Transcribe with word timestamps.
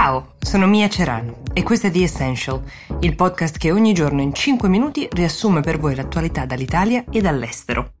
Ciao, 0.00 0.34
sono 0.38 0.68
Mia 0.68 0.88
Ceran 0.88 1.34
e 1.52 1.64
questo 1.64 1.88
è 1.88 1.90
The 1.90 2.04
Essential, 2.04 2.62
il 3.00 3.16
podcast 3.16 3.58
che 3.58 3.72
ogni 3.72 3.92
giorno 3.92 4.22
in 4.22 4.32
5 4.32 4.68
minuti 4.68 5.08
riassume 5.10 5.60
per 5.60 5.80
voi 5.80 5.96
l'attualità 5.96 6.46
dall'Italia 6.46 7.02
e 7.10 7.20
dall'estero. 7.20 7.94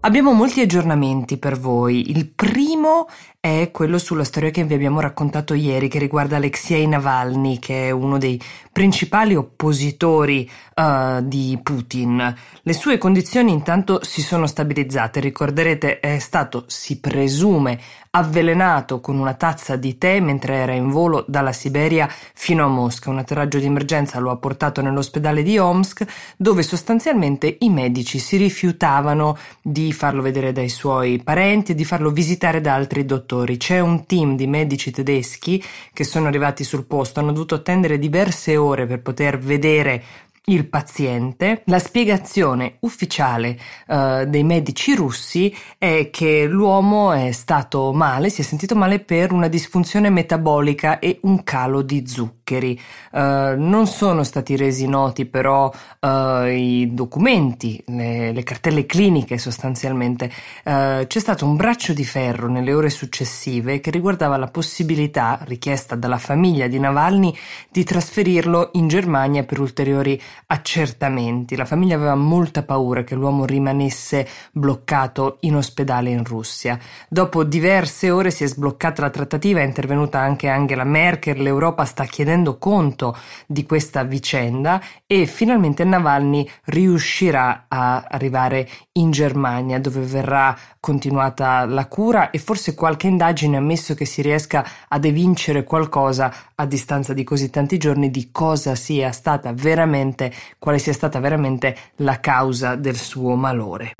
Abbiamo 0.00 0.32
molti 0.32 0.62
aggiornamenti 0.62 1.36
per 1.36 1.58
voi. 1.58 2.10
Il 2.10 2.28
primo 2.28 3.08
è 3.38 3.70
quello 3.70 3.98
sulla 3.98 4.24
storia 4.24 4.50
che 4.50 4.64
vi 4.64 4.72
abbiamo 4.72 5.00
raccontato 5.00 5.52
ieri, 5.52 5.88
che 5.88 5.98
riguarda 5.98 6.36
Alexei 6.36 6.86
Navalny, 6.86 7.58
che 7.58 7.88
è 7.88 7.90
uno 7.90 8.16
dei 8.16 8.40
principali 8.72 9.34
oppositori 9.34 10.48
uh, 10.76 11.20
di 11.20 11.58
Putin. 11.62 12.34
Le 12.62 12.72
sue 12.72 12.96
condizioni 12.96 13.52
intanto 13.52 14.02
si 14.02 14.22
sono 14.22 14.46
stabilizzate. 14.46 15.20
Ricorderete, 15.20 16.00
è 16.00 16.18
stato, 16.20 16.64
si 16.68 17.00
presume, 17.00 17.78
avvelenato 18.10 19.00
con 19.00 19.18
una 19.18 19.34
tazza 19.34 19.76
di 19.76 19.98
tè 19.98 20.20
mentre 20.20 20.54
era 20.54 20.72
in 20.72 20.88
volo 20.90 21.24
dalla 21.28 21.52
Siberia 21.52 22.08
fino 22.08 22.64
a 22.64 22.68
Mosca. 22.68 23.10
Un 23.10 23.18
atterraggio 23.18 23.58
di 23.58 23.66
emergenza 23.66 24.18
lo 24.18 24.30
ha 24.30 24.36
portato 24.36 24.80
nell'ospedale 24.80 25.42
di 25.42 25.58
Omsk, 25.58 26.04
dove 26.36 26.62
sostanzialmente 26.62 27.56
i 27.60 27.68
medici 27.68 28.18
si 28.18 28.36
rifiutavano 28.36 29.36
di 29.62 29.92
farlo 29.92 30.22
vedere 30.22 30.52
dai 30.52 30.68
suoi 30.68 31.20
parenti 31.22 31.72
e 31.72 31.74
di 31.74 31.84
farlo 31.84 32.10
visitare 32.10 32.60
da 32.60 32.74
altri 32.74 33.04
dottori. 33.04 33.56
C'è 33.56 33.80
un 33.80 34.06
team 34.06 34.36
di 34.36 34.46
medici 34.46 34.90
tedeschi 34.90 35.62
che 35.92 36.04
sono 36.04 36.26
arrivati 36.26 36.64
sul 36.64 36.86
posto, 36.86 37.20
hanno 37.20 37.32
dovuto 37.32 37.56
attendere 37.56 37.98
diverse 37.98 38.56
ore 38.56 38.86
per 38.86 39.00
poter 39.00 39.38
vedere 39.38 40.02
il 40.48 40.68
paziente. 40.68 41.62
La 41.66 41.78
spiegazione 41.78 42.76
ufficiale 42.80 43.58
uh, 43.86 44.24
dei 44.24 44.44
medici 44.44 44.94
russi 44.94 45.54
è 45.78 46.10
che 46.10 46.46
l'uomo 46.46 47.12
è 47.12 47.32
stato 47.32 47.92
male, 47.92 48.30
si 48.30 48.40
è 48.40 48.44
sentito 48.44 48.74
male 48.74 49.00
per 49.00 49.32
una 49.32 49.48
disfunzione 49.48 50.10
metabolica 50.10 50.98
e 50.98 51.18
un 51.22 51.42
calo 51.44 51.82
di 51.82 52.06
zuccheri. 52.06 52.78
Uh, 53.12 53.18
non 53.56 53.86
sono 53.86 54.22
stati 54.22 54.56
resi 54.56 54.86
noti 54.86 55.26
però 55.26 55.72
uh, 56.00 56.46
i 56.46 56.90
documenti, 56.92 57.82
le, 57.86 58.32
le, 58.32 58.42
cartelle 58.42 58.86
cliniche 58.86 59.38
sostanzialmente. 59.38 60.30
c'è 60.62 61.06
stato 61.08 61.44
un 61.44 61.56
braccio 61.56 61.92
di 61.92 62.04
ferro 62.04 62.48
nelle 62.48 62.72
ore 62.72 62.88
successive 62.88 63.80
che 63.80 63.90
riguardava 63.90 64.36
la 64.36 64.46
possibilità 64.46 65.40
richiesta 65.42 65.94
dalla 65.94 66.18
famiglia 66.18 66.66
di 66.66 66.78
Navalny 66.78 67.34
di 67.70 67.84
trasferirlo 67.84 68.70
in 68.74 68.88
Germania 68.88 69.44
per 69.44 69.60
ulteriori 69.60 70.20
accertamenti. 70.46 71.56
La 71.56 71.64
famiglia 71.64 71.96
aveva 71.96 72.14
molta 72.14 72.62
paura 72.62 73.04
che 73.04 73.14
l'uomo 73.14 73.44
rimanesse 73.44 74.26
bloccato 74.52 75.38
in 75.40 75.56
ospedale 75.56 76.10
in 76.10 76.24
Russia. 76.24 76.78
Dopo 77.08 77.44
diverse 77.44 78.10
ore 78.10 78.30
si 78.30 78.44
è 78.44 78.46
sbloccata 78.46 79.02
la 79.02 79.10
trattativa, 79.10 79.60
è 79.60 79.64
intervenuta 79.64 80.18
anche 80.18 80.48
Angela 80.48 80.84
Merkel, 80.84 81.42
l'Europa 81.42 81.84
sta 81.84 82.04
chiedendo 82.04 82.58
conto 82.58 83.16
di 83.46 83.64
questa 83.64 84.02
vicenda 84.04 84.80
e 85.06 85.26
finalmente 85.26 85.84
Navalny 85.84 86.48
riuscirà 86.64 87.64
a 87.68 88.06
arrivare 88.08 88.68
in 88.92 89.10
Germania 89.10 89.78
dove 89.78 90.00
verrà 90.00 90.56
continuata 90.80 91.64
la 91.64 91.86
cura 91.86 92.30
e 92.30 92.38
forse 92.38 92.74
qualche 92.74 93.06
indagine 93.06 93.56
ha 93.56 93.60
ammesso 93.60 93.94
che 93.94 94.04
si 94.04 94.22
riesca 94.22 94.66
ad 94.88 95.04
evincere 95.04 95.64
qualcosa 95.64 96.32
a 96.54 96.66
distanza 96.66 97.12
di 97.12 97.24
così 97.24 97.50
tanti 97.50 97.78
giorni 97.78 98.10
di 98.10 98.30
cosa 98.32 98.74
sia 98.74 99.12
stata 99.12 99.52
veramente 99.52 100.27
quale 100.58 100.78
sia 100.78 100.92
stata 100.92 101.20
veramente 101.20 101.76
la 101.96 102.20
causa 102.20 102.74
del 102.74 102.96
suo 102.96 103.34
malore. 103.34 103.94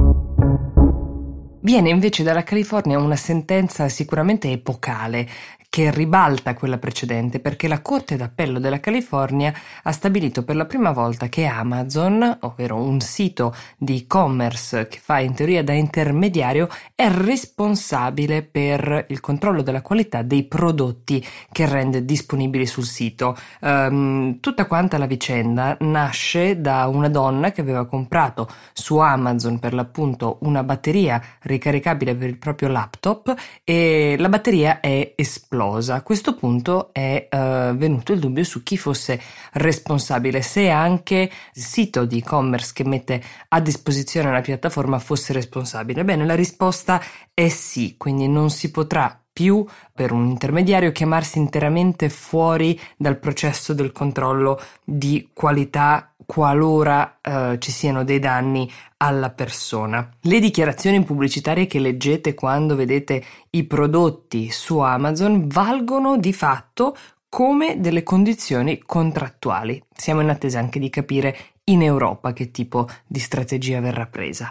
Viene 1.61 1.91
invece 1.91 2.23
dalla 2.23 2.45
California 2.45 2.99
una 2.99 3.17
sentenza 3.17 3.89
sicuramente 3.89 4.51
epocale 4.51 5.29
che 5.71 5.91
ribalta 5.91 6.55
quella 6.55 6.79
precedente 6.79 7.41
perché 7.41 7.69
la 7.69 7.83
Corte 7.83 8.17
d'Appello 8.17 8.59
della 8.59 8.81
California 8.81 9.53
ha 9.83 9.93
stabilito 9.93 10.43
per 10.43 10.57
la 10.57 10.65
prima 10.65 10.93
volta 10.93 11.29
che 11.29 11.45
Amazon, 11.45 12.39
ovvero 12.41 12.77
un 12.77 13.01
sito 13.01 13.55
di 13.77 13.99
e-commerce 13.99 14.89
che 14.89 14.99
fa 14.99 15.19
in 15.19 15.35
teoria 15.35 15.63
da 15.63 15.75
intermediario, 15.75 16.69
è 16.95 17.09
responsabile 17.11 18.43
per 18.43 19.07
il 19.09 19.21
controllo 19.21 19.63
della 19.63 19.83
qualità 19.83 20.23
dei 20.23 20.45
prodotti 20.45 21.25
che 21.53 21.67
rende 21.67 22.05
disponibili 22.05 22.67
sul 22.67 22.85
sito. 22.85 23.37
Um, 23.61 24.41
tutta 24.41 24.67
quanta 24.67 24.97
la 24.97 25.07
vicenda 25.07 25.77
nasce 25.81 26.61
da 26.61 26.87
una 26.87 27.09
donna 27.11 27.53
che 27.53 27.61
aveva 27.61 27.87
comprato 27.87 28.49
su 28.73 28.97
Amazon 28.97 29.59
per 29.59 29.75
l'appunto 29.75 30.39
una 30.43 30.65
batteria 30.65 31.23
ricaricabile 31.43 32.15
per 32.15 32.29
il 32.29 32.39
proprio 32.39 32.69
laptop 32.69 33.35
e 33.65 34.17
la 34.19 34.29
batteria 34.31 34.81
è 34.81 35.13
esplosa 35.15 35.57
esplosa. 35.59 35.95
A 35.95 36.03
questo 36.03 36.35
punto 36.35 36.91
è 36.93 37.29
uh, 37.31 37.77
venuto 37.77 38.13
il 38.13 38.21
dubbio 38.21 38.45
su 38.45 38.63
chi 38.63 38.77
fosse 38.77 39.21
responsabile, 39.55 40.41
se 40.41 40.71
anche 40.71 41.31
il 41.53 41.63
sito 41.63 42.05
di 42.05 42.19
e-commerce 42.19 42.73
che 42.73 42.85
mette 42.85 43.21
a 43.49 43.61
disposizione 43.61 44.31
la 44.31 44.41
piattaforma 44.41 44.99
fosse 45.01 45.33
responsabile. 45.33 46.05
Bene, 46.05 46.25
la 46.25 46.37
risposta 46.37 47.03
è 47.35 47.49
sì, 47.49 47.97
quindi 47.97 48.29
non 48.29 48.51
si 48.51 48.71
potrà 48.71 49.21
più 49.33 49.65
per 49.93 50.13
un 50.13 50.29
intermediario 50.29 50.91
chiamarsi 50.91 51.39
interamente 51.39 52.09
fuori 52.09 52.79
dal 52.97 53.19
processo 53.19 53.73
del 53.73 53.93
controllo 53.93 54.61
di 54.85 55.31
qualità 55.33 56.08
qualora 56.31 57.21
eh, 57.23 57.57
ci 57.59 57.73
siano 57.73 58.05
dei 58.05 58.19
danni 58.19 58.71
alla 58.99 59.31
persona. 59.31 60.07
Le 60.21 60.41
dichiarazioni 60.41 61.03
pubblicitarie 61.03 61.67
che 61.67 61.79
leggete 61.79 62.35
quando 62.35 62.77
vedete 62.77 63.25
i 63.51 63.65
prodotti 63.65 64.51
su 64.51 64.79
Amazon 64.79 65.49
valgono 65.49 66.19
di 66.19 66.35
fatto 66.35 66.95
come 67.31 67.81
delle 67.81 68.03
condizioni 68.03 68.83
contrattuali. 68.85 69.83
Siamo 69.91 70.21
in 70.21 70.29
attesa 70.29 70.59
anche 70.59 70.79
di 70.79 70.91
capire 70.91 71.35
in 71.65 71.83
Europa 71.83 72.35
che 72.35 72.51
tipo 72.51 72.87
di 73.07 73.21
strategia 73.21 73.81
verrà 73.81 74.07
presa. 74.07 74.51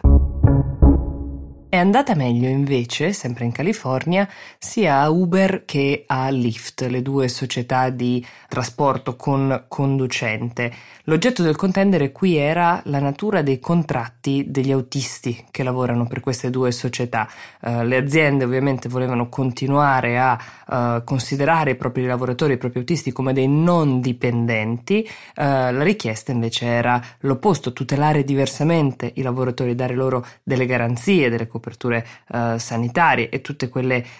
È 1.77 1.79
andata 1.79 2.15
meglio 2.15 2.49
invece, 2.49 3.13
sempre 3.13 3.45
in 3.45 3.51
California, 3.51 4.27
sia 4.57 4.99
a 4.99 5.11
Uber 5.11 5.63
che 5.63 6.05
a 6.07 6.27
Lyft, 6.29 6.81
le 6.87 7.03
due 7.03 7.27
società 7.27 7.91
di 7.91 8.25
trasporto 8.49 9.15
con 9.15 9.65
conducente. 9.67 10.73
L'oggetto 11.03 11.43
del 11.43 11.55
contendere 11.55 12.11
qui 12.11 12.35
era 12.35 12.81
la 12.85 12.99
natura 12.99 13.43
dei 13.43 13.59
contratti 13.59 14.45
degli 14.49 14.71
autisti 14.71 15.45
che 15.51 15.61
lavorano 15.61 16.07
per 16.07 16.19
queste 16.19 16.49
due 16.49 16.71
società. 16.71 17.29
Uh, 17.61 17.83
le 17.83 17.97
aziende 17.97 18.43
ovviamente 18.43 18.89
volevano 18.89 19.29
continuare 19.29 20.17
a 20.17 20.37
uh, 20.65 21.03
considerare 21.03 21.71
i 21.71 21.75
propri 21.75 22.07
lavoratori, 22.07 22.53
i 22.53 22.57
propri 22.57 22.79
autisti 22.79 23.11
come 23.11 23.33
dei 23.33 23.47
non 23.47 24.01
dipendenti, 24.01 25.07
uh, 25.07 25.41
la 25.43 25.83
richiesta 25.83 26.31
invece 26.31 26.65
era 26.65 26.99
l'opposto, 27.19 27.71
tutelare 27.71 28.23
diversamente 28.23 29.11
i 29.15 29.21
lavoratori, 29.21 29.75
dare 29.75 29.93
loro 29.93 30.25
delle 30.41 30.65
garanzie, 30.65 31.29
delle 31.29 31.45
coperture 31.45 31.66
uh, 32.27 32.57
sanitarie 32.57 33.29
e 33.29 33.41
tutti 33.41 33.69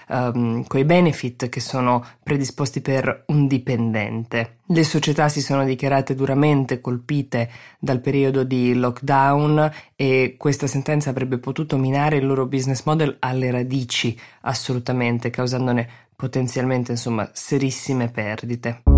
um, 0.07 0.65
quei 0.65 0.83
benefit 0.83 1.49
che 1.49 1.59
sono 1.59 2.05
predisposti 2.23 2.81
per 2.81 3.23
un 3.27 3.47
dipendente. 3.47 4.57
Le 4.65 4.83
società 4.83 5.29
si 5.29 5.41
sono 5.41 5.63
dichiarate 5.63 6.13
duramente 6.13 6.81
colpite 6.81 7.49
dal 7.79 8.01
periodo 8.01 8.43
di 8.43 8.73
lockdown 8.73 9.71
e 9.95 10.35
questa 10.37 10.67
sentenza 10.67 11.09
avrebbe 11.09 11.37
potuto 11.37 11.77
minare 11.77 12.17
il 12.17 12.25
loro 12.25 12.45
business 12.45 12.83
model 12.83 13.15
alle 13.19 13.51
radici 13.51 14.19
assolutamente, 14.41 15.29
causandone 15.29 15.87
potenzialmente 16.15 16.91
insomma 16.91 17.29
serissime 17.33 18.09
perdite. 18.09 18.96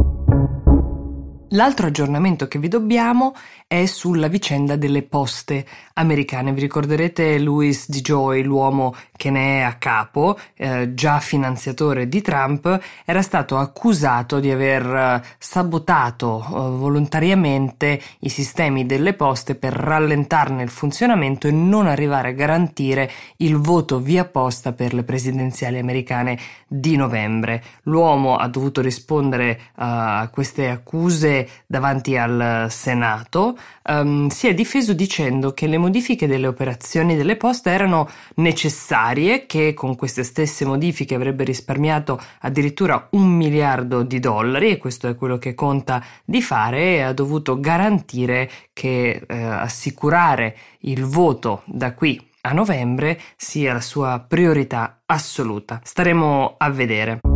L'altro 1.54 1.88
aggiornamento 1.88 2.48
che 2.48 2.60
vi 2.60 2.68
dobbiamo 2.68 3.34
è 3.66 3.86
sulla 3.86 4.28
vicenda 4.28 4.76
delle 4.76 5.04
poste 5.04 5.66
americane. 5.94 6.54
Vi 6.54 6.60
ricorderete 6.60 7.40
Louis 7.40 7.90
DeJoy, 7.90 8.44
l'uomo 8.44 8.96
che 9.16 9.30
ne 9.30 9.60
è 9.60 9.62
a 9.62 9.74
capo, 9.74 10.38
eh, 10.56 10.94
già 10.94 11.20
finanziatore 11.20 12.08
di 12.08 12.22
Trump, 12.22 12.80
era 13.06 13.22
stato 13.22 13.58
accusato 13.58 14.40
di 14.40 14.50
aver 14.50 14.86
eh, 14.86 15.24
sabotato 15.38 16.40
eh, 16.40 16.52
volontariamente 16.52 18.02
i 18.20 18.30
sistemi 18.30 18.86
delle 18.86 19.14
poste 19.14 19.56
per 19.56 19.74
rallentarne 19.74 20.64
il 20.64 20.70
funzionamento 20.70 21.48
e 21.48 21.52
non 21.52 21.86
arrivare 21.86 22.30
a 22.30 22.34
garantire 22.34 23.12
il 23.38 23.58
voto 23.58 24.00
via 24.00 24.26
posta 24.26 24.72
per 24.72 24.94
le 24.94 25.04
presidenziali 25.04 25.78
americane 25.78 26.40
di 26.68 26.96
novembre. 26.96 27.64
L'uomo 27.84 28.36
ha 28.38 28.48
dovuto 28.48 28.82
rispondere 28.82 29.60
uh, 29.60 29.74
a 29.76 30.30
queste 30.32 30.70
accuse 30.70 31.39
davanti 31.66 32.18
al 32.18 32.68
Senato, 32.70 33.58
um, 33.84 34.28
si 34.30 34.48
è 34.48 34.54
difeso 34.54 34.94
dicendo 34.94 35.54
che 35.54 35.68
le 35.68 35.78
modifiche 35.78 36.28
delle 36.28 36.48
operazioni 36.48 37.16
delle 37.16 37.36
poste 37.36 37.70
erano 37.70 38.10
necessarie, 38.36 39.46
che 39.46 39.74
con 39.74 39.96
queste 39.96 40.24
stesse 40.24 40.66
modifiche 40.66 41.16
avrebbe 41.16 41.44
risparmiato 41.44 42.20
addirittura 42.42 43.08
un 43.12 43.28
miliardo 43.28 44.04
di 44.04 44.20
dollari 44.20 44.70
e 44.72 44.78
questo 44.78 45.08
è 45.08 45.16
quello 45.16 45.38
che 45.38 45.54
conta 45.54 46.04
di 46.26 46.42
fare 46.42 46.96
e 46.96 47.02
ha 47.02 47.14
dovuto 47.14 47.60
garantire 47.60 48.50
che 48.74 49.22
eh, 49.28 49.44
assicurare 49.44 50.56
il 50.82 51.04
voto 51.04 51.64
da 51.66 51.94
qui 51.94 52.28
a 52.42 52.54
novembre 52.54 53.20
sia 53.36 53.74
la 53.74 53.82
sua 53.82 54.24
priorità 54.26 55.02
assoluta. 55.06 55.82
Staremo 55.84 56.56
a 56.58 56.70
vedere. 56.70 57.29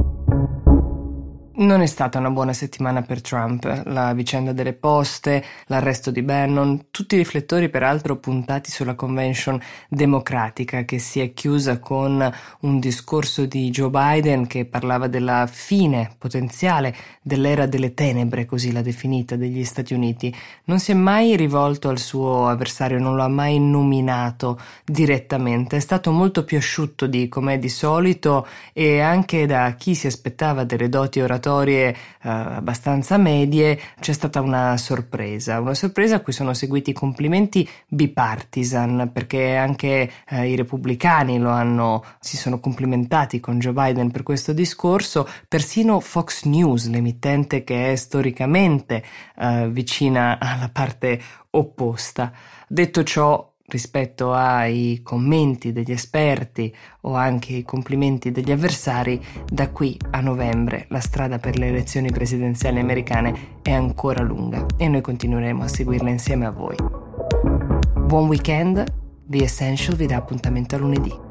Non 1.56 1.82
è 1.82 1.86
stata 1.86 2.18
una 2.18 2.32
buona 2.32 2.52
settimana 2.52 3.04
per 3.04 3.22
Trump, 3.22 3.84
la 3.86 4.12
vicenda 4.14 4.54
delle 4.54 4.74
poste, 4.74 5.46
l'arresto 5.68 6.10
di 6.10 6.24
Bannon, 6.24 6.86
tutti 6.90 7.14
i 7.14 7.20
riflettori 7.20 7.70
peraltro 7.70 8.18
puntati 8.18 8.72
sulla 8.72 8.96
convention 8.96 9.62
democratica 9.88 10.84
che 10.84 10.98
si 10.98 11.20
è 11.20 11.32
chiusa 11.34 11.78
con 11.78 12.28
un 12.62 12.80
discorso 12.80 13.46
di 13.46 13.70
Joe 13.70 13.92
Biden 13.92 14.48
che 14.48 14.66
parlava 14.66 15.06
della 15.06 15.46
fine 15.46 16.16
potenziale 16.18 16.96
dell'era 17.22 17.68
delle 17.68 17.94
tenebre, 17.94 18.46
così 18.46 18.72
l'ha 18.72 18.82
definita, 18.82 19.36
degli 19.36 19.64
Stati 19.64 19.94
Uniti. 19.94 20.36
Non 20.64 20.80
si 20.80 20.90
è 20.90 20.96
mai 20.96 21.36
rivolto 21.36 21.88
al 21.88 22.00
suo 22.00 22.48
avversario, 22.48 22.98
non 22.98 23.16
lo 23.16 23.22
ha 23.22 23.30
mai 23.30 23.60
nominato 23.60 24.60
direttamente, 24.84 25.78
è 25.78 25.80
stato 25.80 26.12
molto 26.12 26.46
più 26.46 26.58
asciutto 26.58 27.06
di 27.06 27.28
com'è 27.28 27.60
di 27.60 27.70
solito 27.70 28.48
e 28.74 29.02
anche 29.02 29.46
da 29.46 29.76
chi 29.76 29.94
si 29.94 30.08
aspettava 30.08 30.64
delle 30.64 30.90
doti 30.90 31.20
oratorie 31.20 31.42
oratorie 31.54 31.90
eh, 31.90 31.96
abbastanza 32.30 33.18
medie, 33.18 33.80
c'è 34.00 34.14
stata 34.14 34.42
una 34.42 34.76
sorpresa, 34.78 35.60
una 35.60 35.74
sorpresa 35.74 36.18
a 36.18 36.20
cui 36.20 36.34
sono 36.34 36.54
seguiti 36.54 36.94
complimenti 36.94 37.68
bipartisan, 37.88 39.12
perché 39.14 39.56
anche 39.56 40.12
eh, 40.28 40.50
i 40.50 40.56
repubblicani 40.56 41.38
lo 41.38 41.50
hanno, 41.50 42.04
si 42.20 42.38
sono 42.38 42.60
complimentati 42.60 43.40
con 43.40 43.60
Joe 43.60 43.74
Biden 43.74 44.12
per 44.12 44.24
questo 44.24 44.54
discorso, 44.54 45.28
persino 45.48 46.00
Fox 46.00 46.44
News, 46.44 46.90
l'emittente 46.90 47.64
che 47.64 47.92
è 47.92 47.96
storicamente 47.96 49.04
eh, 49.38 49.70
vicina 49.70 50.38
alla 50.40 50.70
parte 50.72 51.22
opposta. 51.52 52.32
Detto 52.68 53.04
ciò, 53.04 53.53
rispetto 53.68 54.34
ai 54.34 55.00
commenti 55.04 55.72
degli 55.72 55.92
esperti 55.92 56.74
o 57.02 57.16
anche 57.16 57.54
i 57.54 57.64
complimenti 57.64 58.32
degli 58.32 58.52
avversari, 58.52 59.24
da 59.46 59.70
qui 59.70 59.98
a 60.12 60.20
novembre 60.20 60.86
la 60.90 61.00
strada 61.00 61.40
per 61.40 61.58
le 61.58 61.68
elezioni 61.68 62.12
presidenziali 62.12 62.80
americane 62.80 63.60
è 63.62 63.72
ancora 63.72 64.22
lunga 64.22 64.66
e 64.78 64.88
noi 64.88 65.02
continueremo 65.02 65.64
a 65.64 65.68
seguirla 65.68 66.10
insieme 66.10 66.46
a 66.46 66.52
voi. 66.52 66.76
Buon 68.06 68.28
weekend, 68.28 68.84
The 69.26 69.44
Essential 69.44 69.96
vi 69.96 70.06
dà 70.06 70.18
appuntamento 70.18 70.76
a 70.76 70.80
lunedì. 70.80 71.23